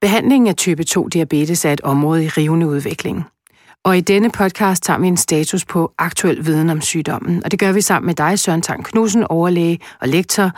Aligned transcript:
Behandlingen 0.00 0.48
af 0.48 0.56
type 0.56 0.84
2-diabetes 0.90 1.64
er 1.64 1.72
et 1.72 1.80
område 1.80 2.24
i 2.24 2.28
rivende 2.28 2.66
udvikling. 2.66 3.24
Og 3.84 3.98
i 3.98 4.00
denne 4.00 4.30
podcast 4.30 4.82
tager 4.82 4.98
vi 4.98 5.06
en 5.06 5.16
status 5.16 5.64
på 5.64 5.92
aktuel 5.98 6.46
viden 6.46 6.70
om 6.70 6.80
sygdommen. 6.80 7.44
Og 7.44 7.50
det 7.50 7.58
gør 7.58 7.72
vi 7.72 7.80
sammen 7.80 8.06
med 8.06 8.14
dig, 8.14 8.38
Søren 8.38 8.62
Tang 8.62 8.84
Knudsen, 8.84 9.24
overlæge 9.24 9.78
og 10.00 10.08
lektor, 10.08 10.50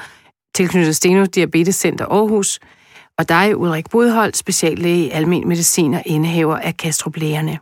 tilknyttet 0.54 0.96
Steno 0.96 1.24
Diabetes 1.24 1.74
Center 1.74 2.06
Aarhus, 2.06 2.60
og 3.18 3.28
dig, 3.28 3.56
Ulrik 3.56 3.90
Budholdt, 3.90 4.36
speciallæge 4.36 5.06
i 5.06 5.10
almen 5.10 5.48
medicin 5.48 5.94
og 5.94 6.02
indehaver 6.06 6.56
af 6.56 6.76
Kastrup 6.76 7.16
Lægerne. 7.16 7.58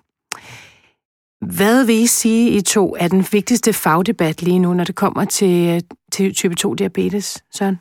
Hvad 1.40 1.84
vil 1.84 1.94
I 1.94 2.06
sige, 2.06 2.50
I 2.50 2.60
to, 2.60 2.96
er 2.98 3.08
den 3.08 3.26
vigtigste 3.32 3.72
fagdebat 3.72 4.42
lige 4.42 4.58
nu, 4.58 4.74
når 4.74 4.84
det 4.84 4.94
kommer 4.94 5.24
til, 5.24 5.84
til 6.12 6.34
type 6.34 6.54
2-diabetes, 6.60 7.38
Søren? 7.54 7.78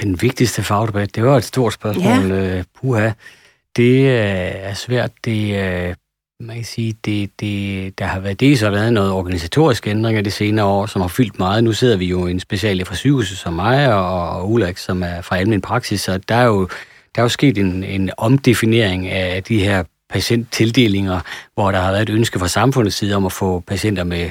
Den 0.00 0.22
vigtigste 0.22 0.62
fagdebat, 0.62 1.14
det 1.14 1.24
var 1.24 1.36
et 1.36 1.44
stort 1.44 1.72
spørgsmål. 1.72 2.32
Ja. 2.32 2.58
Uh, 2.58 2.64
puha. 2.80 3.10
Det 3.76 4.00
uh, 4.00 4.68
er 4.68 4.74
svært. 4.74 5.10
Det, 5.24 5.50
uh, 5.88 5.94
man 6.46 6.56
kan 6.56 6.64
sige, 6.64 6.96
det, 7.04 7.30
det, 7.40 7.98
der 7.98 8.04
har 8.04 8.20
været 8.20 8.40
det, 8.40 8.58
så 8.58 8.64
har 8.64 8.72
været 8.72 8.92
noget 8.92 9.12
organisatorisk 9.12 9.86
ændring 9.86 10.18
af 10.18 10.24
de 10.24 10.30
senere 10.30 10.66
år, 10.66 10.86
som 10.86 11.00
har 11.00 11.08
fyldt 11.08 11.38
meget. 11.38 11.64
Nu 11.64 11.72
sidder 11.72 11.96
vi 11.96 12.06
jo 12.06 12.26
i 12.26 12.30
en 12.30 12.40
special 12.40 12.84
fra 12.84 12.94
sygehuset 12.94 13.38
som 13.38 13.52
mig 13.52 13.94
og, 13.94 14.30
og 14.30 14.50
Ulrik, 14.50 14.76
som 14.76 15.02
er 15.02 15.20
fra 15.20 15.38
almen 15.38 15.60
praksis, 15.60 16.00
så 16.00 16.18
der 16.18 16.34
er 16.34 16.44
jo, 16.44 16.68
der 17.14 17.20
er 17.20 17.22
jo 17.22 17.28
sket 17.28 17.58
en, 17.58 17.84
en 17.84 18.10
omdefinering 18.16 19.08
af 19.08 19.42
de 19.42 19.58
her 19.58 19.84
patienttildelinger, 20.10 21.20
hvor 21.54 21.70
der 21.70 21.80
har 21.80 21.90
været 21.90 22.02
et 22.02 22.14
ønske 22.14 22.38
fra 22.38 22.48
samfundets 22.48 22.96
side 22.96 23.14
om 23.14 23.26
at 23.26 23.32
få 23.32 23.60
patienter 23.60 24.04
med 24.04 24.30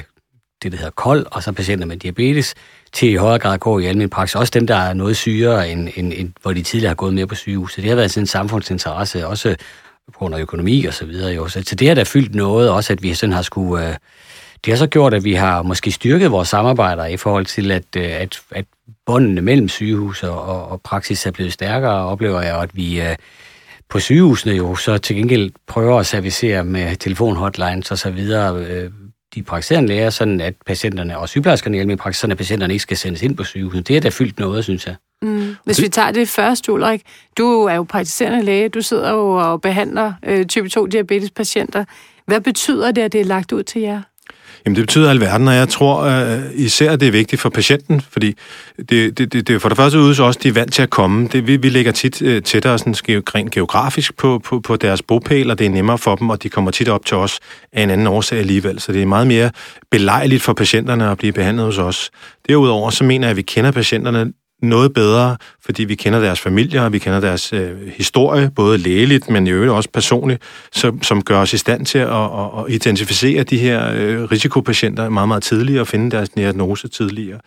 det, 0.62 0.72
der 0.72 0.78
hedder 0.78 0.90
kold, 0.90 1.26
og 1.30 1.42
så 1.42 1.52
patienter 1.52 1.86
med 1.86 1.96
diabetes, 1.96 2.54
til 2.92 3.10
i 3.10 3.14
højere 3.14 3.38
grad 3.38 3.54
at 3.54 3.60
gå 3.60 3.78
i 3.78 3.84
almindelig 3.84 4.10
praksis. 4.10 4.34
Også 4.34 4.50
dem, 4.50 4.66
der 4.66 4.74
er 4.74 4.92
noget 4.92 5.16
sygere, 5.16 5.70
end, 5.70 5.88
end, 5.96 6.12
end 6.16 6.32
hvor 6.42 6.52
de 6.52 6.62
tidligere 6.62 6.88
har 6.88 6.94
gået 6.94 7.14
mere 7.14 7.26
på 7.26 7.34
sygehus. 7.34 7.74
Så 7.74 7.80
det 7.80 7.88
har 7.88 7.96
været 7.96 8.10
sådan 8.10 8.22
en 8.22 8.26
samfundsinteresse, 8.26 9.26
også 9.26 9.56
på 10.12 10.18
grund 10.18 10.34
af 10.34 10.40
økonomi 10.40 10.84
og 10.84 10.94
så 10.94 11.06
videre. 11.06 11.32
Jo. 11.32 11.48
Så, 11.48 11.74
det 11.78 11.88
har 11.88 11.94
da 11.94 12.02
fyldt 12.02 12.34
noget, 12.34 12.70
også 12.70 12.92
at 12.92 13.02
vi 13.02 13.14
sådan 13.14 13.32
har 13.32 13.42
skulle... 13.42 13.88
Øh, 13.88 13.94
det 14.64 14.72
har 14.72 14.78
så 14.78 14.86
gjort, 14.86 15.14
at 15.14 15.24
vi 15.24 15.34
har 15.34 15.62
måske 15.62 15.92
styrket 15.92 16.30
vores 16.30 16.48
samarbejder 16.48 17.06
i 17.06 17.16
forhold 17.16 17.46
til, 17.46 17.70
at, 17.70 17.84
øh, 17.96 18.20
at, 18.20 18.40
at 18.50 18.64
båndene 19.06 19.40
mellem 19.40 19.68
sygehus 19.68 20.22
og, 20.22 20.42
og, 20.42 20.68
og 20.68 20.80
praksis 20.82 21.26
er 21.26 21.30
blevet 21.30 21.52
stærkere, 21.52 22.04
oplever 22.04 22.42
jeg, 22.42 22.62
at 22.62 22.76
vi 22.76 23.00
øh, 23.00 23.16
på 23.88 24.00
sygehusene 24.00 24.54
jo 24.54 24.76
så 24.76 24.98
til 24.98 25.16
gengæld 25.16 25.50
prøver 25.66 25.98
at 25.98 26.06
servicere 26.06 26.64
med 26.64 26.96
telefonhotlines 26.96 27.90
og 27.90 27.98
så 27.98 28.10
videre 28.10 28.64
øh, 28.64 28.90
de 29.34 29.42
praktiserende 29.42 29.88
læger, 29.88 30.10
sådan 30.10 30.40
at 30.40 30.54
patienterne 30.66 31.18
og 31.18 31.28
sygeplejerskerne 31.28 31.76
i 31.76 31.80
almindelig 31.80 32.02
praksis, 32.02 32.20
sådan 32.20 32.32
at 32.32 32.38
patienterne 32.38 32.72
ikke 32.72 32.82
skal 32.82 32.96
sendes 32.96 33.22
ind 33.22 33.36
på 33.36 33.44
sygehusene. 33.44 33.82
Det 33.82 33.96
er 33.96 34.00
da 34.00 34.08
fyldt 34.08 34.38
noget, 34.38 34.64
synes 34.64 34.86
jeg. 34.86 34.94
Mm. 35.22 35.56
Hvis 35.64 35.82
vi 35.82 35.88
tager 35.88 36.10
det 36.10 36.28
første, 36.28 36.72
Ulrik. 36.72 37.02
Du 37.38 37.64
er 37.64 37.74
jo 37.74 37.82
praktiserende 37.82 38.42
læge. 38.42 38.68
Du 38.68 38.82
sidder 38.82 39.10
jo 39.10 39.30
og 39.30 39.60
behandler 39.60 40.12
øh, 40.26 40.46
type 40.46 40.68
2-diabetespatienter. 40.78 41.84
Hvad 42.26 42.40
betyder 42.40 42.92
det, 42.92 43.02
at 43.02 43.12
det 43.12 43.20
er 43.20 43.24
lagt 43.24 43.52
ud 43.52 43.62
til 43.62 43.82
jer? 43.82 44.02
Jamen 44.64 44.76
det 44.76 44.82
betyder 44.82 45.10
alverden, 45.10 45.48
og 45.48 45.54
jeg 45.54 45.68
tror 45.68 46.06
uh, 46.06 46.42
især, 46.54 46.96
det 46.96 47.08
er 47.08 47.12
vigtigt 47.12 47.42
for 47.42 47.48
patienten, 47.48 48.00
fordi 48.00 48.34
det, 48.90 49.18
det, 49.18 49.32
det, 49.32 49.48
det 49.48 49.62
for 49.62 49.68
det 49.68 49.76
første 49.76 49.98
ude 49.98 50.14
så 50.14 50.22
også, 50.22 50.40
de 50.42 50.48
er 50.48 50.52
vant 50.52 50.72
til 50.72 50.82
at 50.82 50.90
komme. 50.90 51.28
Det, 51.28 51.46
vi, 51.46 51.56
vi 51.56 51.68
ligger 51.68 51.92
tit 51.92 52.22
uh, 52.22 52.38
tættere 52.38 52.78
sådan, 52.78 52.94
rent 52.94 53.50
geografisk 53.50 54.16
på, 54.16 54.40
på, 54.44 54.60
på 54.60 54.76
deres 54.76 55.02
bopæl, 55.02 55.50
og 55.50 55.58
det 55.58 55.66
er 55.66 55.70
nemmere 55.70 55.98
for 55.98 56.14
dem, 56.14 56.30
og 56.30 56.42
de 56.42 56.48
kommer 56.48 56.70
tit 56.70 56.88
op 56.88 57.06
til 57.06 57.16
os 57.16 57.40
af 57.72 57.82
en 57.82 57.90
anden 57.90 58.06
årsag 58.06 58.38
alligevel. 58.38 58.80
Så 58.80 58.92
det 58.92 59.02
er 59.02 59.06
meget 59.06 59.26
mere 59.26 59.50
belejligt 59.90 60.42
for 60.42 60.52
patienterne 60.52 61.10
at 61.10 61.18
blive 61.18 61.32
behandlet 61.32 61.66
hos 61.66 61.78
os. 61.78 62.10
Derudover 62.48 62.90
så 62.90 63.04
mener 63.04 63.26
jeg, 63.26 63.30
at 63.30 63.36
vi 63.36 63.42
kender 63.42 63.70
patienterne 63.70 64.32
noget 64.62 64.94
bedre, 64.94 65.36
fordi 65.60 65.84
vi 65.84 65.94
kender 65.94 66.20
deres 66.20 66.40
familier, 66.40 66.82
og 66.82 66.92
vi 66.92 66.98
kender 66.98 67.20
deres 67.20 67.52
øh, 67.52 67.88
historie, 67.88 68.50
både 68.56 68.78
lægeligt, 68.78 69.30
men 69.30 69.46
i 69.46 69.50
øvrigt 69.50 69.72
også 69.72 69.88
personligt, 69.92 70.42
som, 70.72 71.02
som 71.02 71.22
gør 71.22 71.40
os 71.40 71.52
i 71.52 71.58
stand 71.58 71.86
til 71.86 71.98
at, 71.98 72.08
at, 72.08 72.50
at 72.58 72.64
identificere 72.68 73.42
de 73.42 73.58
her 73.58 73.92
øh, 73.94 74.22
risikopatienter 74.22 75.08
meget, 75.08 75.28
meget 75.28 75.42
tidligere 75.42 75.80
og 75.80 75.86
finde 75.86 76.10
deres 76.10 76.28
diagnose 76.28 76.88
tidligere. 76.88 77.40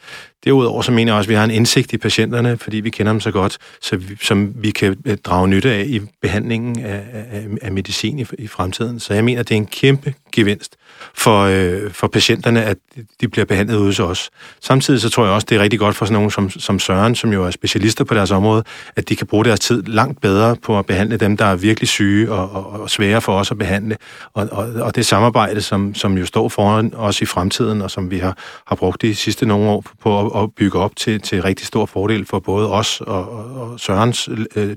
Derudover 0.45 0.81
så 0.81 0.91
mener 0.91 1.11
jeg 1.11 1.17
også, 1.17 1.27
at 1.27 1.29
vi 1.29 1.35
har 1.35 1.43
en 1.43 1.51
indsigt 1.51 1.93
i 1.93 1.97
patienterne, 1.97 2.57
fordi 2.57 2.77
vi 2.77 2.89
kender 2.89 3.11
dem 3.11 3.19
så 3.19 3.31
godt, 3.31 3.57
så 3.81 3.95
vi, 3.95 4.17
som 4.21 4.53
vi 4.55 4.71
kan 4.71 4.95
øh, 5.05 5.17
drage 5.17 5.47
nytte 5.47 5.71
af 5.71 5.83
i 5.87 6.01
behandlingen 6.21 6.79
af, 6.79 7.03
af, 7.13 7.45
af 7.61 7.71
medicin 7.71 8.19
i, 8.19 8.25
i 8.39 8.47
fremtiden. 8.47 8.99
Så 8.99 9.13
jeg 9.13 9.23
mener, 9.23 9.39
at 9.39 9.49
det 9.49 9.55
er 9.55 9.57
en 9.57 9.65
kæmpe 9.65 10.13
gevinst 10.31 10.75
for, 11.13 11.41
øh, 11.41 11.91
for 11.91 12.07
patienterne, 12.07 12.63
at 12.63 12.77
de 13.21 13.27
bliver 13.27 13.45
behandlet 13.45 13.79
hos 13.79 13.99
os. 13.99 14.29
Samtidig 14.61 15.01
så 15.01 15.09
tror 15.09 15.25
jeg 15.25 15.33
også, 15.33 15.47
det 15.49 15.57
er 15.57 15.61
rigtig 15.61 15.79
godt 15.79 15.95
for 15.95 16.05
sådan 16.05 16.13
nogen 16.13 16.31
som, 16.31 16.49
som 16.49 16.79
Søren, 16.79 17.15
som 17.15 17.33
jo 17.33 17.45
er 17.45 17.51
specialister 17.51 18.03
på 18.03 18.13
deres 18.13 18.31
område, 18.31 18.63
at 18.95 19.09
de 19.09 19.15
kan 19.15 19.27
bruge 19.27 19.45
deres 19.45 19.59
tid 19.59 19.83
langt 19.83 20.21
bedre 20.21 20.55
på 20.55 20.79
at 20.79 20.85
behandle 20.85 21.17
dem, 21.17 21.37
der 21.37 21.45
er 21.45 21.55
virkelig 21.55 21.87
syge 21.87 22.31
og, 22.31 22.51
og, 22.51 22.81
og 22.81 22.89
svære 22.89 23.21
for 23.21 23.33
os 23.33 23.51
at 23.51 23.57
behandle. 23.57 23.97
Og, 24.33 24.47
og, 24.51 24.73
og 24.73 24.95
det 24.95 25.05
samarbejde, 25.05 25.61
som, 25.61 25.95
som 25.95 26.17
jo 26.17 26.25
står 26.25 26.49
foran 26.49 26.93
os 26.95 27.21
i 27.21 27.25
fremtiden, 27.25 27.81
og 27.81 27.91
som 27.91 28.11
vi 28.11 28.17
har, 28.17 28.37
har 28.67 28.75
brugt 28.75 29.01
de 29.01 29.15
sidste 29.15 29.45
nogle 29.45 29.69
år 29.69 29.85
på 30.01 30.30
at, 30.35 30.43
at 30.43 30.55
bygge 30.55 30.79
op 30.79 30.95
til, 30.95 31.21
til 31.21 31.41
rigtig 31.41 31.67
stor 31.67 31.85
fordel 31.85 32.25
for 32.25 32.39
både 32.39 32.71
os 32.71 33.01
og, 33.01 33.31
og, 33.31 33.45
og 33.45 33.79
Sørens 33.79 34.29
øh, 34.55 34.75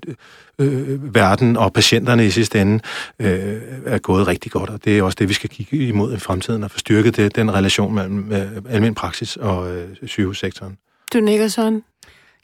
øh, 0.58 1.14
verden 1.14 1.56
og 1.56 1.72
patienterne 1.72 2.26
i 2.26 2.30
sidste 2.30 2.60
ende 2.60 2.80
øh, 3.18 3.60
er 3.86 3.98
gået 3.98 4.28
rigtig 4.28 4.52
godt, 4.52 4.70
og 4.70 4.84
det 4.84 4.98
er 4.98 5.02
også 5.02 5.16
det, 5.20 5.28
vi 5.28 5.34
skal 5.34 5.50
kigge 5.50 5.88
imod 5.88 6.14
i 6.14 6.18
fremtiden, 6.18 6.64
og 6.64 6.70
få 6.70 6.78
styrket 6.78 7.16
det, 7.16 7.36
den 7.36 7.54
relation 7.54 7.94
mellem 7.94 8.32
øh, 8.32 8.40
almindelig 8.56 8.94
praksis 8.94 9.36
og 9.36 9.76
øh, 9.76 9.88
sygehussektoren. 10.06 10.76
Du 11.12 11.20
nikker 11.20 11.48
sådan. 11.48 11.82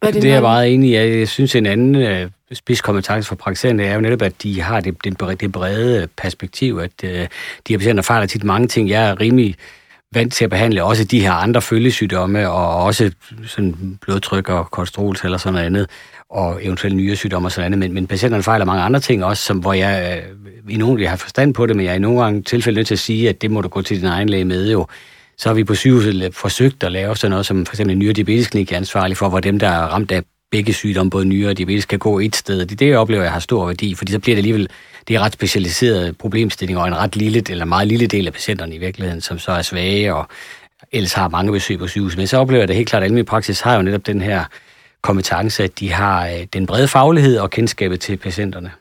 Hvad 0.01 0.13
det, 0.13 0.23
det 0.23 0.31
er 0.31 0.35
jeg 0.35 0.43
meget 0.43 0.75
enig 0.75 0.91
i. 0.91 0.97
Jeg 0.97 1.29
synes, 1.29 1.55
en 1.55 1.67
anden 1.67 1.95
øh, 1.95 2.31
spidskompetence 2.53 3.29
for 3.29 3.35
praktiserende 3.35 3.85
er 3.85 3.95
jo 3.95 4.01
netop, 4.01 4.23
at 4.23 4.43
de 4.43 4.61
har 4.61 4.81
det, 4.81 5.05
det, 5.05 5.41
det 5.41 5.53
brede 5.53 6.09
perspektiv, 6.17 6.79
at 6.79 7.05
øh, 7.05 7.11
de 7.11 7.73
her 7.73 7.79
patienter 7.79 8.03
fejler 8.03 8.27
tit 8.27 8.45
mange 8.45 8.69
ting. 8.69 8.89
Jeg 8.89 9.09
er 9.09 9.21
rimelig 9.21 9.57
vant 10.15 10.33
til 10.33 10.45
at 10.45 10.51
behandle 10.51 10.85
også 10.85 11.05
de 11.05 11.21
her 11.21 11.33
andre 11.33 11.63
følgesygdomme, 11.63 12.51
og 12.51 12.85
også 12.85 13.13
sådan 13.47 13.99
blodtryk 14.01 14.49
og 14.49 14.71
kolesterol 14.71 15.17
eller 15.25 15.39
sådan 15.39 15.53
noget 15.53 15.67
andet 15.67 15.91
og 16.31 16.65
eventuelt 16.65 16.97
nye 16.97 17.17
sygdomme 17.17 17.49
og 17.49 17.53
sådan 17.53 17.67
andet, 17.67 17.79
men, 17.79 17.93
men 17.93 18.07
patienterne 18.07 18.43
fejler 18.43 18.65
mange 18.65 18.83
andre 18.83 19.01
ting 19.01 19.25
også, 19.25 19.43
som, 19.43 19.59
hvor 19.59 19.73
jeg 19.73 20.23
i 20.69 20.77
nogle 20.77 21.03
jeg 21.03 21.11
har 21.11 21.17
forstand 21.17 21.55
på 21.55 21.67
det, 21.67 21.77
men 21.77 21.85
jeg 21.85 21.91
er 21.91 21.97
i 21.97 21.99
nogle 21.99 22.23
gange 22.23 22.43
tilfælde 22.43 22.77
nødt 22.77 22.87
til 22.87 22.95
at 22.95 22.99
sige, 22.99 23.29
at 23.29 23.43
det 23.43 23.51
må 23.51 23.61
du 23.61 23.69
gå 23.69 23.83
til 23.83 24.01
din 24.01 24.07
egen 24.07 24.29
læge 24.29 24.45
med 24.45 24.71
jo. 24.73 24.87
Så 25.39 25.49
har 25.49 25.55
vi 25.55 25.65
på 25.65 25.75
sygehuset 25.75 26.25
øh, 26.25 26.33
forsøgt 26.33 26.83
at 26.83 26.93
lave 26.93 27.17
sådan 27.17 27.31
noget, 27.31 27.47
som 27.47 27.67
for 27.67 27.75
eksempel 27.75 27.93
en 27.93 27.99
nyere 27.99 28.13
diabetesklinik 28.13 28.73
er 28.73 28.77
ansvarlig 28.77 29.17
for, 29.17 29.29
hvor 29.29 29.41
dem, 29.41 29.59
der 29.59 29.69
er 29.69 29.81
ramt 29.81 30.13
af 30.13 30.23
begge 30.51 30.73
sygdomme, 30.73 31.11
både 31.11 31.25
nyere 31.25 31.51
og 31.51 31.59
diabetes, 31.59 31.85
kan 31.85 31.99
gå 31.99 32.19
et 32.19 32.37
sted. 32.37 32.67
Det, 32.67 32.79
det 32.79 32.89
jeg 32.89 32.99
oplever, 32.99 33.23
jeg 33.23 33.33
har 33.33 33.41
stor 33.41 33.67
værdi, 33.67 33.95
fordi 33.95 34.13
så 34.13 34.19
bliver 34.19 34.35
det 34.35 34.39
alligevel 34.39 34.69
det 35.11 35.17
er 35.17 35.21
ret 35.21 35.33
specialiserede 35.33 36.13
problemstillinger, 36.13 36.83
og 36.83 36.89
en 36.89 36.97
ret 36.97 37.17
lille, 37.17 37.43
eller 37.51 37.65
meget 37.65 37.89
lille 37.89 38.07
del 38.07 38.27
af 38.27 38.33
patienterne 38.33 38.75
i 38.75 38.79
virkeligheden, 38.79 39.21
som 39.21 39.39
så 39.39 39.53
er 39.53 39.63
svage, 39.63 40.15
og 40.15 40.27
ellers 40.93 41.13
har 41.13 41.29
mange 41.29 41.53
besøg 41.53 41.79
på 41.79 41.87
sygehus. 41.87 42.17
Men 42.17 42.27
så 42.27 42.37
oplever 42.37 42.61
jeg 42.61 42.69
det 42.69 42.77
helt 42.77 42.89
klart, 42.89 43.03
at 43.03 43.05
almindelig 43.05 43.27
praksis 43.27 43.61
har 43.61 43.77
jo 43.77 43.83
netop 43.83 44.07
den 44.07 44.21
her 44.21 44.45
kompetence, 45.03 45.65
at 45.65 45.79
de 45.79 45.93
har 45.93 46.27
øh, 46.27 46.47
den 46.53 46.67
brede 46.67 46.89
faglighed 46.89 47.39
og 47.39 47.51
kendskabet 47.51 48.01
til 48.01 48.17
patienterne. 48.17 48.73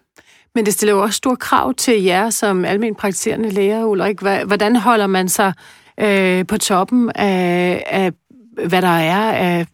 Men 0.55 0.65
det 0.65 0.73
stiller 0.73 0.93
jo 0.93 1.01
også 1.01 1.17
store 1.17 1.35
krav 1.35 1.73
til 1.73 2.03
jer 2.03 2.29
som 2.29 2.65
almen 2.65 2.95
praktiserende 2.95 3.49
læger, 3.49 3.85
Ulrik. 3.85 4.19
Hvordan 4.21 4.75
holder 4.75 5.07
man 5.07 5.29
sig 5.29 5.53
øh, 5.99 6.47
på 6.47 6.57
toppen 6.57 7.11
af, 7.15 7.83
af, 7.87 8.11
hvad 8.67 8.81
der 8.81 8.87
er 8.87 9.31
af 9.31 9.65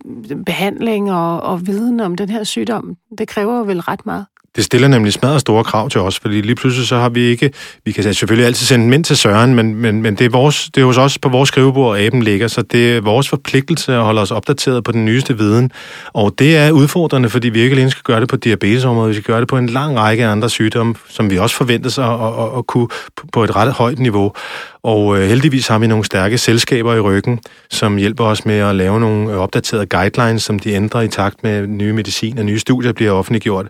behandling 0.45 1.11
og, 1.11 1.41
og 1.41 1.67
viden 1.67 1.99
om 1.99 2.15
den 2.15 2.29
her 2.29 2.43
sygdom? 2.43 2.97
Det 3.17 3.27
kræver 3.27 3.57
jo 3.57 3.63
vel 3.63 3.79
ret 3.79 4.05
meget. 4.05 4.25
Det 4.55 4.63
stiller 4.63 4.87
nemlig 4.87 5.13
smadret 5.13 5.41
store 5.41 5.63
krav 5.63 5.89
til 5.89 6.01
os, 6.01 6.19
fordi 6.19 6.41
lige 6.41 6.55
pludselig 6.55 6.87
så 6.87 6.97
har 6.97 7.09
vi 7.09 7.21
ikke... 7.21 7.51
Vi 7.85 7.91
kan 7.91 8.13
selvfølgelig 8.13 8.45
altid 8.45 8.65
sende 8.65 8.85
dem 8.85 8.93
ind 8.93 9.03
til 9.03 9.17
Søren, 9.17 9.55
men, 9.55 9.75
men, 9.75 10.01
men 10.01 10.15
det, 10.15 10.25
er 10.25 10.29
vores, 10.29 10.69
det 10.75 10.81
er 10.81 10.85
hos 10.85 10.97
os 10.97 11.17
på 11.17 11.29
vores 11.29 11.47
skrivebord, 11.47 11.99
aben 11.99 12.23
ligger, 12.23 12.47
så 12.47 12.61
det 12.61 12.97
er 12.97 13.01
vores 13.01 13.29
forpligtelse 13.29 13.93
at 13.93 14.03
holde 14.03 14.21
os 14.21 14.31
opdateret 14.31 14.83
på 14.83 14.91
den 14.91 15.05
nyeste 15.05 15.37
viden. 15.37 15.71
Og 16.13 16.33
det 16.39 16.57
er 16.57 16.71
udfordrende, 16.71 17.29
fordi 17.29 17.49
vi 17.49 17.61
ikke 17.61 17.73
alene 17.73 17.91
skal 17.91 18.03
gøre 18.03 18.19
det 18.19 18.29
på 18.29 18.35
diabetesområdet, 18.35 19.09
vi 19.09 19.21
skal 19.21 19.33
gøre 19.33 19.39
det 19.39 19.47
på 19.47 19.57
en 19.57 19.69
lang 19.69 19.97
række 19.97 20.25
andre 20.25 20.49
sygdomme, 20.49 20.95
som 21.09 21.29
vi 21.29 21.37
også 21.37 21.55
forventes 21.55 21.97
at, 21.97 22.03
at, 22.05 22.11
at, 22.11 22.57
at 22.57 22.67
kunne 22.67 22.87
på 23.33 23.43
et 23.43 23.55
ret 23.55 23.71
højt 23.71 23.99
niveau. 23.99 24.33
Og 24.83 25.17
øh, 25.17 25.27
heldigvis 25.27 25.67
har 25.67 25.79
vi 25.79 25.87
nogle 25.87 26.05
stærke 26.05 26.37
selskaber 26.37 26.93
i 26.93 26.99
ryggen, 26.99 27.39
som 27.69 27.97
hjælper 27.97 28.23
os 28.23 28.45
med 28.45 28.55
at 28.55 28.75
lave 28.75 28.99
nogle 28.99 29.37
opdaterede 29.37 29.85
guidelines, 29.85 30.43
som 30.43 30.59
de 30.59 30.71
ændrer 30.71 31.01
i 31.01 31.07
takt 31.07 31.43
med 31.43 31.67
nye 31.67 31.93
medicin 31.93 32.37
og 32.37 32.45
nye 32.45 32.59
studier 32.59 32.91
bliver 32.91 33.11
offentliggjort 33.11 33.67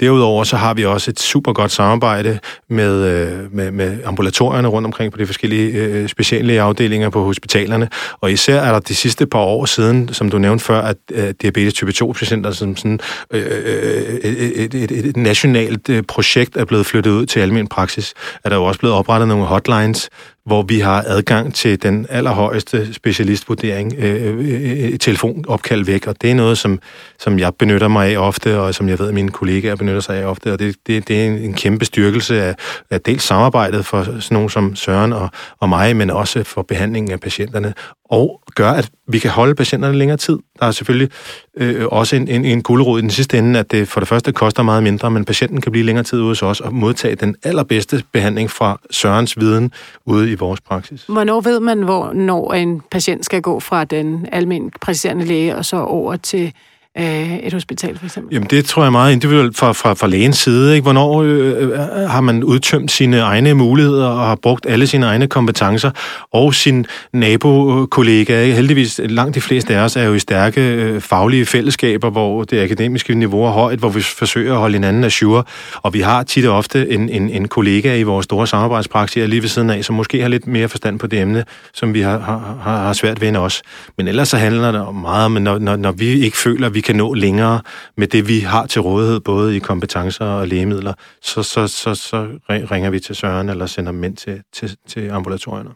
Derudover 0.00 0.44
så 0.44 0.56
har 0.56 0.74
vi 0.74 0.84
også 0.84 1.10
et 1.10 1.20
super 1.20 1.52
godt 1.52 1.72
samarbejde 1.72 2.38
med, 2.70 3.04
øh, 3.04 3.54
med, 3.54 3.70
med 3.70 3.98
ambulatorierne 4.04 4.68
rundt 4.68 4.86
omkring 4.86 5.12
på 5.12 5.18
de 5.18 5.26
forskellige 5.26 5.72
øh, 5.72 6.08
speciallægeafdelinger 6.08 7.10
på 7.10 7.24
hospitalerne. 7.24 7.88
Og 8.20 8.32
især 8.32 8.60
er 8.60 8.72
der 8.72 8.80
de 8.80 8.94
sidste 8.94 9.26
par 9.26 9.38
år 9.38 9.64
siden, 9.64 10.08
som 10.12 10.30
du 10.30 10.38
nævnte 10.38 10.64
før, 10.64 10.80
at 10.80 10.96
øh, 11.12 11.34
diabetes 11.42 11.74
type 11.74 11.92
2-patienter 12.02 12.50
som 12.50 12.76
sådan 12.76 13.00
øh, 13.30 13.46
øh, 13.46 13.62
øh, 13.64 14.34
et, 14.54 14.74
et, 14.74 14.90
et, 14.90 15.06
et 15.06 15.16
nationalt 15.16 15.88
øh, 15.88 16.02
projekt 16.02 16.56
er 16.56 16.64
blevet 16.64 16.86
flyttet 16.86 17.10
ud 17.10 17.26
til 17.26 17.40
almen 17.40 17.68
praksis, 17.68 18.14
er 18.44 18.48
der 18.48 18.56
jo 18.56 18.64
også 18.64 18.80
blevet 18.80 18.96
oprettet 18.96 19.28
nogle 19.28 19.44
hotlines, 19.44 20.08
hvor 20.46 20.62
vi 20.62 20.80
har 20.80 21.04
adgang 21.06 21.54
til 21.54 21.82
den 21.82 22.06
allerhøjeste 22.08 22.94
specialistvurdering, 22.94 23.94
øh, 23.98 24.38
øh, 24.38 24.92
øh, 24.92 24.98
telefonopkald 24.98 25.84
væk, 25.84 26.06
og 26.06 26.22
det 26.22 26.30
er 26.30 26.34
noget, 26.34 26.58
som, 26.58 26.80
som 27.18 27.38
jeg 27.38 27.54
benytter 27.54 27.88
mig 27.88 28.12
af 28.12 28.18
ofte, 28.18 28.60
og 28.60 28.74
som 28.74 28.88
jeg 28.88 28.98
ved, 28.98 29.08
at 29.08 29.14
mine 29.14 29.30
kollegaer 29.30 29.76
benytter 29.76 30.00
sig 30.00 30.16
af 30.16 30.26
ofte, 30.26 30.52
og 30.52 30.58
det, 30.58 30.76
det, 30.86 31.08
det 31.08 31.22
er 31.22 31.26
en, 31.26 31.38
en 31.38 31.54
kæmpe 31.54 31.84
styrkelse 31.84 32.42
af, 32.42 32.54
af 32.90 33.00
dels 33.00 33.22
samarbejdet 33.22 33.86
for 33.86 34.02
sådan 34.02 34.22
nogen 34.30 34.50
som 34.50 34.76
Søren 34.76 35.12
og, 35.12 35.28
og 35.60 35.68
mig, 35.68 35.96
men 35.96 36.10
også 36.10 36.44
for 36.44 36.62
behandlingen 36.62 37.12
af 37.12 37.20
patienterne, 37.20 37.74
og 38.10 38.42
gør, 38.54 38.70
at 38.70 38.90
vi 39.08 39.18
kan 39.18 39.30
holde 39.30 39.54
patienterne 39.54 39.98
længere 39.98 40.18
tid. 40.18 40.38
Der 40.60 40.66
er 40.66 40.70
selvfølgelig 40.70 41.10
øh, 41.56 41.86
også 41.86 42.16
en, 42.16 42.28
en, 42.28 42.44
en 42.44 42.62
guldråd 42.62 42.98
i 42.98 43.02
den 43.02 43.10
sidste 43.10 43.38
ende, 43.38 43.58
at 43.58 43.70
det 43.70 43.88
for 43.88 44.00
det 44.00 44.08
første 44.08 44.32
koster 44.32 44.62
meget 44.62 44.82
mindre, 44.82 45.10
men 45.10 45.24
patienten 45.24 45.60
kan 45.60 45.72
blive 45.72 45.84
længere 45.84 46.04
tid 46.04 46.18
ude 46.18 46.28
hos 46.28 46.42
os 46.42 46.60
og 46.60 46.74
modtage 46.74 47.14
den 47.14 47.36
allerbedste 47.42 48.02
behandling 48.12 48.50
fra 48.50 48.80
Sørens 48.90 49.40
viden 49.40 49.72
ude 50.04 50.30
i 50.30 50.34
vores 50.34 50.60
praksis. 50.60 51.04
Hvornår 51.08 51.40
ved 51.40 51.60
man, 51.60 51.82
hvornår 51.82 52.52
en 52.52 52.82
patient 52.90 53.24
skal 53.24 53.42
gå 53.42 53.60
fra 53.60 53.84
den 53.84 54.26
almindelige 54.32 54.78
praktiserende 54.80 55.24
læge 55.24 55.56
og 55.56 55.64
så 55.64 55.76
over 55.76 56.16
til 56.16 56.52
øh, 56.98 57.36
et 57.36 57.52
hospital, 57.52 57.98
for 57.98 58.04
eksempel? 58.04 58.34
Jamen, 58.34 58.48
det 58.50 58.64
tror 58.64 58.82
jeg 58.82 58.86
er 58.86 58.90
meget 58.90 59.12
individuelt 59.12 59.56
fra, 59.56 59.72
fra, 59.72 59.94
fra 59.94 60.06
lægens 60.06 60.38
side. 60.38 60.74
Ikke? 60.74 60.82
Hvornår 60.82 61.22
øh, 61.22 61.62
øh, 61.62 61.78
har 62.08 62.20
man 62.20 62.44
udtømt 62.44 62.90
sine 62.90 63.18
egne 63.18 63.54
muligheder 63.54 64.06
og 64.06 64.26
har 64.26 64.34
brugt 64.34 64.66
alle 64.68 64.86
sine 64.86 65.06
egne 65.06 65.26
kompetencer, 65.26 65.90
og 66.32 66.54
sin 66.54 66.86
nabokollega. 67.12 68.52
Heldigvis, 68.52 69.00
langt 69.04 69.34
de 69.34 69.40
fleste 69.40 69.74
af 69.74 69.80
os 69.80 69.96
er 69.96 70.02
jo 70.02 70.14
i 70.14 70.18
stærke 70.18 70.60
øh, 70.60 71.00
faglige 71.00 71.46
fællesskaber, 71.46 72.10
hvor 72.10 72.44
det 72.44 72.62
akademiske 72.62 73.14
niveau 73.14 73.44
er 73.44 73.50
højt, 73.50 73.78
hvor 73.78 73.88
vi 73.88 74.00
forsøger 74.00 74.52
at 74.52 74.58
holde 74.58 74.74
hinanden 74.74 75.04
assure, 75.04 75.42
og 75.82 75.94
vi 75.94 76.00
har 76.00 76.22
tit 76.22 76.46
og 76.46 76.56
ofte 76.56 76.90
en, 76.90 77.08
en, 77.08 77.30
en 77.30 77.48
kollega 77.48 77.96
i 77.96 78.02
vores 78.02 78.24
store 78.24 78.46
samarbejdspraksis 78.46 79.28
lige 79.28 79.42
ved 79.42 79.48
siden 79.48 79.70
af, 79.70 79.84
som 79.84 79.94
måske 79.94 80.20
har 80.20 80.28
lidt 80.28 80.46
mere 80.46 80.68
forstand 80.68 80.98
på 80.98 81.06
det 81.06 81.20
emne, 81.20 81.44
som 81.74 81.94
vi 81.94 82.00
har, 82.00 82.18
har, 82.18 82.80
har 82.84 82.92
svært 82.92 83.20
ved 83.20 83.28
end 83.28 83.36
os. 83.36 83.62
Men 83.98 84.08
ellers 84.08 84.28
så 84.28 84.36
handler 84.36 84.72
det 84.72 84.80
om 84.80 84.94
meget 84.94 85.24
om, 85.24 85.32
når, 85.32 85.58
når, 85.58 85.76
når 85.76 85.92
vi 85.92 86.06
ikke 86.06 86.36
føler, 86.36 86.66
at 86.66 86.74
vi 86.74 86.80
kan 86.86 86.96
nå 86.96 87.14
længere 87.14 87.60
med 87.96 88.06
det, 88.06 88.28
vi 88.28 88.40
har 88.40 88.66
til 88.66 88.80
rådighed, 88.80 89.20
både 89.20 89.56
i 89.56 89.58
kompetencer 89.58 90.24
og 90.24 90.48
lægemidler, 90.48 90.92
så, 91.22 91.42
så, 91.42 91.66
så, 91.66 91.94
så 91.94 92.28
ringer 92.48 92.90
vi 92.90 93.00
til 93.00 93.16
Søren 93.16 93.48
eller 93.48 93.66
sender 93.66 93.92
dem 93.92 94.04
ind 94.04 94.16
til, 94.16 94.42
til, 94.52 94.76
til 94.88 95.10
ambulatorierne. 95.10 95.70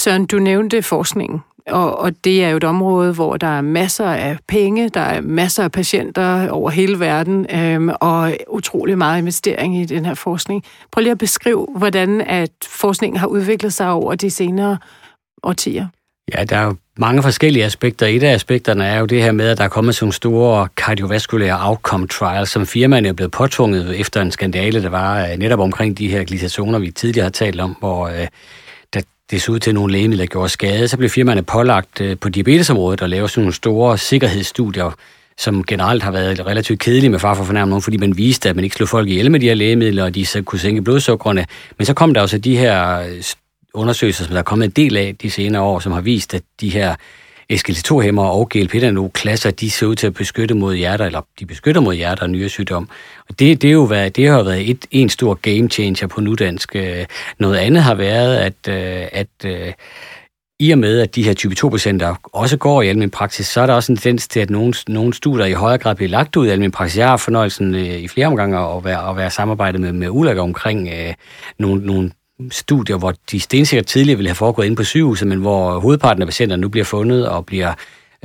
Søren, 0.00 0.26
du 0.26 0.38
nævnte 0.38 0.82
forskningen, 0.82 1.40
og, 1.66 1.98
og 1.98 2.24
det 2.24 2.44
er 2.44 2.50
jo 2.50 2.56
et 2.56 2.64
område, 2.64 3.12
hvor 3.12 3.36
der 3.36 3.46
er 3.46 3.60
masser 3.60 4.06
af 4.06 4.38
penge, 4.48 4.88
der 4.88 5.00
er 5.00 5.20
masser 5.20 5.64
af 5.64 5.72
patienter 5.72 6.48
over 6.50 6.70
hele 6.70 7.00
verden, 7.00 7.46
øhm, 7.50 7.90
og 8.00 8.36
utrolig 8.48 8.98
meget 8.98 9.18
investering 9.18 9.76
i 9.76 9.84
den 9.84 10.04
her 10.04 10.14
forskning. 10.14 10.64
Prøv 10.92 11.00
lige 11.00 11.10
at 11.12 11.18
beskrive, 11.18 11.66
hvordan 11.76 12.20
at 12.20 12.52
forskningen 12.66 13.20
har 13.20 13.26
udviklet 13.26 13.72
sig 13.72 13.90
over 13.90 14.14
de 14.14 14.30
senere 14.30 14.78
årtier. 15.42 15.86
Ja, 16.34 16.44
der 16.44 16.56
er 16.56 16.64
jo 16.64 16.76
mange 16.98 17.22
forskellige 17.22 17.64
aspekter. 17.64 18.06
Et 18.06 18.22
af 18.22 18.32
aspekterne 18.32 18.84
er 18.84 18.98
jo 18.98 19.06
det 19.06 19.22
her 19.22 19.32
med, 19.32 19.48
at 19.48 19.58
der 19.58 19.64
er 19.64 19.68
kommet 19.68 19.94
sådan 19.94 20.12
store 20.12 20.68
kardiovaskulære 20.76 21.68
outcome 21.68 22.06
trials, 22.06 22.50
som 22.50 22.66
firmaerne 22.66 23.08
er 23.08 23.12
blevet 23.12 23.32
påtvunget 23.32 24.00
efter 24.00 24.22
en 24.22 24.30
skandale, 24.30 24.82
der 24.82 24.88
var 24.88 25.26
øh, 25.26 25.36
netop 25.38 25.60
omkring 25.60 25.98
de 25.98 26.08
her 26.08 26.24
glisationer, 26.24 26.78
vi 26.78 26.90
tidligere 26.90 27.24
har 27.24 27.30
talt 27.30 27.60
om, 27.60 27.76
hvor 27.80 28.08
øh, 28.08 28.26
der 28.94 29.00
det 29.30 29.42
så 29.42 29.52
ud 29.52 29.58
til, 29.58 29.70
at 29.70 29.74
nogle 29.74 29.92
lægemidler 29.92 30.26
gjorde 30.26 30.48
skade. 30.48 30.88
Så 30.88 30.96
blev 30.96 31.10
firmaerne 31.10 31.42
pålagt 31.42 32.00
øh, 32.00 32.18
på 32.18 32.28
diabetesområdet 32.28 33.02
at 33.02 33.10
lave 33.10 33.28
sådan 33.28 33.42
nogle 33.42 33.54
store 33.54 33.98
sikkerhedsstudier, 33.98 34.96
som 35.38 35.64
generelt 35.64 36.02
har 36.02 36.10
været 36.10 36.46
relativt 36.46 36.80
kedelige 36.80 37.10
med 37.10 37.18
far 37.18 37.34
for 37.34 37.44
fornærme 37.44 37.68
nogen, 37.68 37.82
fordi 37.82 37.96
man 37.96 38.16
viste, 38.16 38.48
at 38.48 38.56
man 38.56 38.64
ikke 38.64 38.76
slog 38.76 38.88
folk 38.88 39.08
ihjel 39.08 39.30
med 39.30 39.40
de 39.40 39.46
her 39.48 39.54
lægemidler, 39.54 40.04
og 40.04 40.14
de 40.14 40.26
så 40.26 40.42
kunne 40.42 40.58
sænke 40.58 40.82
blodsukkerne. 40.82 41.46
Men 41.78 41.86
så 41.86 41.94
kom 41.94 42.14
der 42.14 42.20
også 42.20 42.38
de 42.38 42.56
her 42.56 43.00
øh, 43.00 43.22
undersøgelser, 43.74 44.24
som 44.24 44.32
der 44.32 44.38
er 44.38 44.42
kommet 44.42 44.64
en 44.64 44.70
del 44.70 44.96
af 44.96 45.16
de 45.22 45.30
senere 45.30 45.62
år, 45.62 45.78
som 45.78 45.92
har 45.92 46.00
vist, 46.00 46.34
at 46.34 46.42
de 46.60 46.68
her 46.68 46.94
SGLT2-hæmmer 47.52 48.24
og 48.24 48.48
GLP-klasser, 48.48 49.50
de 49.50 49.70
ser 49.70 49.86
ud 49.86 49.94
til 49.94 50.06
at 50.06 50.14
beskytte 50.14 50.54
mod 50.54 50.74
hjerter, 50.74 51.04
eller 51.04 51.20
de 51.40 51.46
beskytter 51.46 51.80
mod 51.80 51.94
hjerter 51.94 52.22
og 52.22 52.30
nyresygdom. 52.30 52.88
Og 53.28 53.38
det, 53.38 53.62
det, 53.62 53.68
er 53.68 53.72
jo 53.72 53.82
været, 53.82 54.16
det 54.16 54.28
har 54.28 54.42
været 54.42 54.70
et, 54.70 54.86
en 54.90 55.08
stor 55.08 55.34
game 55.34 55.68
changer 55.68 56.06
på 56.06 56.20
nudansk. 56.20 56.76
Øh, 56.76 57.06
noget 57.38 57.56
andet 57.56 57.82
har 57.82 57.94
været, 57.94 58.36
at, 58.36 58.68
øh, 58.68 59.08
at, 59.12 59.28
øh, 59.44 59.72
i 60.60 60.70
og 60.70 60.78
med, 60.78 61.00
at 61.00 61.14
de 61.14 61.24
her 61.24 61.34
type 61.34 61.54
2-patienter 61.58 62.14
også 62.32 62.56
går 62.56 62.82
i 62.82 62.88
almindelig 62.88 63.12
praksis, 63.12 63.46
så 63.46 63.60
er 63.60 63.66
der 63.66 63.74
også 63.74 63.92
en 63.92 63.98
tendens 63.98 64.28
til, 64.28 64.40
at 64.40 64.50
nogle, 64.50 64.74
nogle 64.88 65.14
studier 65.14 65.46
i 65.46 65.52
højere 65.52 65.78
grad 65.78 65.94
bliver 65.94 66.08
lagt 66.08 66.36
ud 66.36 66.46
i 66.46 66.50
almindelig 66.50 66.72
praksis. 66.72 66.98
Jeg 66.98 67.08
har 67.08 67.16
fornøjelsen 67.16 67.74
øh, 67.74 67.84
i 67.84 68.08
flere 68.08 68.26
omgange 68.26 68.58
at 68.58 68.84
være, 68.84 69.10
at 69.10 69.16
være 69.16 69.30
samarbejdet 69.30 69.80
med, 69.80 69.92
med 69.92 70.08
ULAG 70.10 70.38
omkring 70.38 70.88
øh, 70.88 71.14
nogle, 71.58 71.86
nogle 71.86 72.10
studier, 72.50 72.96
hvor 72.96 73.14
de 73.30 73.40
stensikkert 73.40 73.86
tidligere 73.86 74.16
ville 74.16 74.28
have 74.28 74.34
foregået 74.34 74.66
inde 74.66 74.76
på 74.76 74.84
sygehuset, 74.84 75.28
men 75.28 75.38
hvor 75.38 75.80
hovedparten 75.80 76.22
af 76.22 76.28
patienterne 76.28 76.60
nu 76.60 76.68
bliver 76.68 76.84
fundet 76.84 77.28
og 77.28 77.46
bliver 77.46 77.74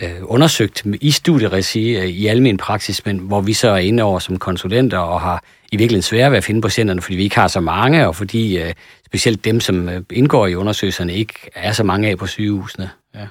øh, 0.01 0.11
undersøgt 0.21 0.83
i 1.01 1.11
studieregi 1.11 1.97
øh, 1.97 2.05
i 2.05 2.27
almen 2.27 2.57
praksis, 2.57 3.05
men 3.05 3.17
hvor 3.17 3.41
vi 3.41 3.53
så 3.53 3.69
er 3.69 3.77
inde 3.77 4.03
over 4.03 4.19
som 4.19 4.39
konsulenter 4.39 4.97
og 4.97 5.21
har 5.21 5.43
i 5.71 5.77
virkeligheden 5.77 6.01
svært 6.01 6.31
ved 6.31 6.37
at 6.37 6.43
finde 6.43 6.61
patienterne, 6.61 7.01
fordi 7.01 7.15
vi 7.15 7.23
ikke 7.23 7.35
har 7.35 7.47
så 7.47 7.59
mange, 7.59 8.07
og 8.07 8.15
fordi 8.15 8.57
øh, 8.57 8.73
specielt 9.05 9.45
dem, 9.45 9.59
som 9.59 9.89
øh, 9.89 10.01
indgår 10.11 10.47
i 10.47 10.55
undersøgelserne, 10.55 11.13
ikke 11.13 11.33
er 11.55 11.71
så 11.71 11.83
mange 11.83 12.09
af 12.09 12.17
på 12.17 12.27
sygehusene. 12.27 12.89
Ja. 13.15 13.27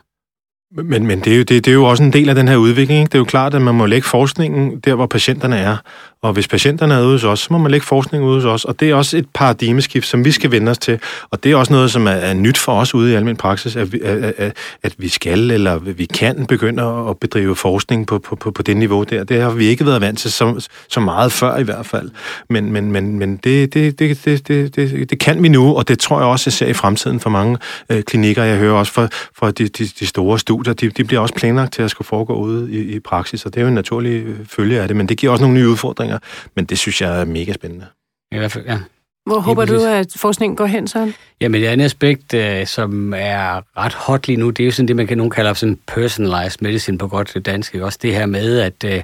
Men, 0.73 1.07
men 1.07 1.21
det, 1.21 1.33
er 1.33 1.37
jo, 1.37 1.43
det, 1.43 1.65
det 1.65 1.69
er 1.69 1.75
jo 1.75 1.85
også 1.85 2.03
en 2.03 2.13
del 2.13 2.29
af 2.29 2.35
den 2.35 2.49
her 2.49 2.57
udvikling. 2.57 3.01
Ikke? 3.01 3.09
Det 3.09 3.15
er 3.15 3.19
jo 3.19 3.25
klart, 3.25 3.55
at 3.55 3.63
man 3.63 3.75
må 3.75 3.87
lægge 3.87 4.09
forskningen 4.09 4.81
der, 4.81 4.95
hvor 4.95 5.07
patienterne 5.07 5.57
er. 5.57 5.77
Og 6.23 6.33
hvis 6.33 6.49
patienterne 6.49 6.95
er 6.95 7.03
ude 7.03 7.13
hos 7.13 7.25
os, 7.25 7.41
så 7.41 7.49
må 7.51 7.59
man 7.59 7.71
lægge 7.71 7.87
forskningen 7.87 8.29
ude 8.29 8.35
hos 8.35 8.45
os. 8.45 8.65
Og 8.65 8.81
det 8.81 8.91
er 8.91 8.95
også 8.95 9.17
et 9.17 9.27
paradigmeskift, 9.35 10.07
som 10.07 10.25
vi 10.25 10.31
skal 10.31 10.51
vende 10.51 10.71
os 10.71 10.79
til. 10.79 11.01
Og 11.31 11.45
det 11.45 11.53
er 11.53 11.57
også 11.57 11.73
noget, 11.73 11.91
som 11.91 12.07
er, 12.07 12.11
er 12.11 12.35
nyt 12.35 12.59
for 12.59 12.73
os 12.73 12.95
ude 12.95 13.13
i 13.13 13.15
almindelig 13.15 13.39
praksis, 13.39 13.77
at 13.77 13.93
vi, 13.93 14.01
at, 14.01 14.35
at, 14.39 14.57
at 14.83 14.95
vi 14.99 15.09
skal 15.09 15.51
eller 15.51 15.79
vi 15.79 16.05
kan 16.05 16.47
begynde 16.47 16.83
at 16.83 17.19
bedrive 17.19 17.57
forskning 17.57 18.07
på, 18.07 18.19
på, 18.19 18.37
på, 18.37 18.51
på 18.51 18.63
det 18.63 18.77
niveau 18.77 19.03
der. 19.03 19.25
Det 19.25 19.43
har 19.43 19.51
vi 19.51 19.67
ikke 19.67 19.87
været 19.87 20.01
vant 20.01 20.19
til 20.19 20.33
så, 20.33 20.69
så 20.89 21.01
meget 21.01 21.33
før 21.33 21.57
i 21.57 21.63
hvert 21.63 21.87
fald. 21.87 22.11
Men, 22.51 22.73
men, 22.73 22.93
men, 22.93 23.19
men 23.19 23.37
det, 23.37 23.75
det, 23.75 23.99
det, 23.99 24.25
det, 24.25 24.49
det, 24.49 24.77
det, 24.77 25.11
det 25.11 25.19
kan 25.19 25.43
vi 25.43 25.49
nu, 25.49 25.77
og 25.77 25.89
det 25.89 25.99
tror 25.99 26.19
jeg 26.21 26.27
også, 26.27 26.43
jeg 26.47 26.53
ser 26.53 26.67
i 26.67 26.73
fremtiden 26.73 27.21
for 27.21 27.31
mange 27.31 27.59
øh, 27.91 28.03
klinikker. 28.03 28.45
Jeg 28.45 28.59
hører 28.59 28.75
også 28.75 28.93
fra, 28.93 29.09
fra 29.39 29.51
de, 29.51 29.69
de, 29.69 29.85
de 30.01 30.07
store 30.07 30.39
studier, 30.39 30.58
de, 30.65 30.89
de 30.89 31.05
bliver 31.05 31.21
også 31.21 31.35
planlagt 31.35 31.73
til 31.73 31.83
at 31.83 31.91
skulle 31.91 32.07
foregå 32.07 32.35
ude 32.35 32.73
i, 32.73 32.95
i 32.95 33.01
praksis, 33.01 33.47
og 33.47 33.55
det 33.55 33.61
er 33.61 33.63
jo 33.63 33.69
en 33.69 33.75
naturlig 33.75 34.23
øh, 34.23 34.47
følge 34.47 34.81
af 34.81 34.89
det, 34.89 34.97
men 34.97 35.09
det 35.09 35.19
giver 35.19 35.33
også 35.33 35.45
nogle 35.45 35.61
nye 35.61 35.69
udfordringer 35.69 35.89
udfordringer, 35.89 36.19
men 36.57 36.65
det 36.65 36.79
synes 36.79 37.01
jeg 37.01 37.21
er 37.21 37.25
mega 37.25 37.53
spændende. 37.53 37.87
I 38.33 38.37
hvert 38.39 38.53
fald, 38.53 38.67
ja. 38.67 38.79
Hvor 39.27 39.41
håber 39.41 39.65
du, 39.65 39.85
at 39.85 40.07
forskningen 40.17 40.57
går 40.57 40.67
hen, 40.67 40.89
så? 40.89 41.13
Jamen, 41.41 41.61
det 41.61 41.67
andet 41.69 41.85
aspekt, 41.85 42.35
øh, 42.35 42.67
som 42.67 43.15
er 43.17 43.63
ret 43.77 43.95
hot 43.95 44.27
lige 44.27 44.37
nu, 44.37 44.51
det 44.51 44.63
er 44.63 44.67
jo 44.67 44.73
sådan 44.73 44.89
det, 44.89 44.97
man 44.97 45.07
kan 45.07 45.19
nogen 45.19 45.31
kalde 45.31 45.55
sådan 45.55 45.79
personalized 45.87 46.59
medicine 46.61 46.99
på 46.99 47.09
godt 47.09 47.47
dansk. 47.47 47.75
Også 47.75 47.99
det 48.03 48.15
her 48.15 48.27
med, 48.27 48.59
at, 48.59 48.85
øh, 48.85 49.03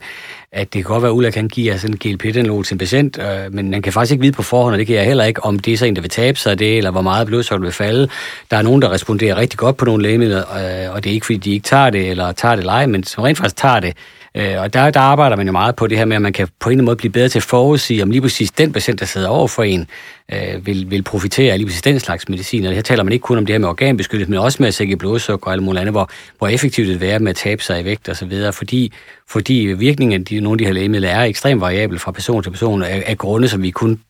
at 0.55 0.75
det 0.75 0.85
kan 0.85 0.93
godt 0.93 1.03
være, 1.03 1.11
at 1.11 1.15
Ulla 1.15 1.31
kan 1.31 1.49
give 1.49 1.79
sådan 1.79 1.95
en 1.95 1.99
GLP-analog 1.99 2.65
til 2.65 2.75
en 2.75 2.79
patient, 2.79 3.19
øh, 3.19 3.55
men 3.55 3.71
man 3.71 3.83
kan 3.83 3.93
faktisk 3.93 4.13
ikke 4.13 4.23
vide 4.23 4.33
på 4.33 4.43
forhånd, 4.43 4.73
og 4.75 4.79
det 4.79 4.87
kan 4.87 4.97
jeg 4.97 5.05
heller 5.05 5.25
ikke, 5.25 5.45
om 5.45 5.59
det 5.59 5.73
er 5.73 5.77
så 5.77 5.87
en, 5.87 5.97
der 5.97 6.01
vil 6.01 6.11
tabe 6.11 6.39
sig 6.39 6.53
af 6.53 6.59
det, 6.59 6.77
eller 6.77 6.91
hvor 6.91 7.03
meget 7.03 7.27
blodsukker 7.27 7.67
vil 7.67 7.73
falde. 7.73 8.09
Der 8.51 8.57
er 8.57 8.63
nogen, 8.63 8.83
der 8.83 8.91
responderer 8.91 9.37
rigtig 9.37 9.59
godt 9.59 9.77
på 9.77 9.85
nogle 9.85 10.03
lægemidler, 10.03 10.39
øh, 10.39 10.95
og 10.95 11.05
det 11.05 11.11
er 11.11 11.15
ikke, 11.15 11.27
fordi 11.27 11.39
de 11.39 11.53
ikke 11.53 11.65
tager 11.65 11.91
det, 11.91 12.11
eller 12.11 12.33
tager 12.33 12.57
det 12.57 12.65
lege, 12.65 12.87
men 12.87 13.05
som 13.05 13.25
rent 13.25 13.39
faktisk 13.39 13.57
tager 13.57 13.81
det, 13.81 13.97
Øh, 14.37 14.61
og 14.61 14.75
der, 14.75 14.91
der 14.91 15.01
arbejder 15.01 15.37
man 15.37 15.47
jo 15.47 15.53
meget 15.53 15.77
på 15.77 15.87
det 15.87 15.99
her 15.99 16.05
med, 16.05 16.17
at 16.17 16.23
man 16.23 16.33
kan 16.33 16.49
på 16.61 16.69
en 16.69 16.73
eller 16.73 16.79
anden 16.79 16.85
måde 16.85 16.97
blive 16.97 17.13
bedre 17.13 17.29
til 17.29 17.39
at 17.39 17.43
forudsige, 17.43 18.03
om 18.03 18.11
lige 18.11 18.23
præcis 18.23 18.51
den 18.51 18.73
patient, 18.73 19.01
der 19.01 19.07
sidder 19.07 19.29
over 19.29 19.49
for 19.49 19.63
en, 19.63 19.87
øh, 20.33 20.67
vil, 20.67 20.91
vil 20.91 21.03
profitere 21.03 21.53
af 21.53 21.59
lige 21.59 21.67
præcis 21.67 21.83
den 21.83 22.01
slags 22.01 22.29
medicin. 22.29 22.65
Og 22.65 22.73
her 22.73 22.83
taler 22.83 23.03
man 23.03 23.13
ikke 23.13 23.23
kun 23.23 23.39
om 23.39 23.47
det 23.47 23.53
her 23.53 23.59
med 23.59 23.69
organbeskyttelse, 23.69 24.31
men 24.31 24.41
også 24.41 24.57
med 24.61 24.69
at 24.69 24.75
sække 24.75 24.97
blodsukker 24.97 25.47
og 25.47 25.53
alt 25.53 25.63
muligt 25.63 25.81
andet, 25.81 25.93
hvor, 25.93 26.11
hvor 26.39 26.49
effektivt 26.49 26.89
det 26.89 26.95
vil 26.95 27.07
være 27.09 27.19
med 27.19 27.31
at 27.31 27.37
tabe 27.37 27.63
sig 27.63 27.81
i 27.81 27.85
vægt 27.85 28.09
osv., 28.09 28.53
fordi, 28.53 28.93
fordi 29.29 29.55
virkningen 29.55 30.21
af 30.21 30.25
de, 30.25 30.41
nogle 30.41 30.55
af 30.55 30.59
de 30.59 30.65
her 30.65 30.73
lægemidler 30.73 31.09
er 31.09 31.25
ekstremt 31.25 31.61
variabel 31.61 31.99
fra 31.99 32.13
person 32.13 32.43
til 32.43 32.51
person 32.51 32.83
af, 32.83 33.03
af 33.07 33.19
grunde, 33.19 33.49
som 33.49 33.63
vi 33.63 33.71
kun 33.71 34.01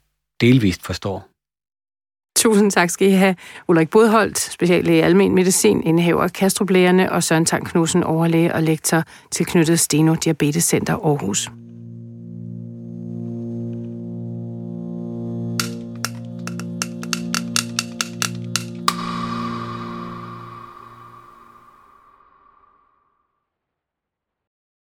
delvist 0.40 0.82
forstår. 0.82 1.28
Tusind 2.36 2.70
tak 2.70 2.90
skal 2.90 3.08
I 3.08 3.10
have. 3.10 3.36
Ulrik 3.68 3.90
Bodholdt, 3.90 4.38
speciallæge 4.38 4.98
i 4.98 5.00
almen 5.00 5.34
medicin, 5.34 5.82
indehaver 5.82 6.28
Kastroblægerne 6.28 7.12
og 7.12 7.22
Søren 7.22 7.44
Tang 7.44 7.66
Knudsen, 7.66 8.02
overlæge 8.02 8.54
og 8.54 8.62
lektor 8.62 9.02
tilknyttet 9.30 9.80
Steno 9.80 10.14
Diabetes 10.14 10.64
Center 10.64 10.94
Aarhus. 10.94 11.50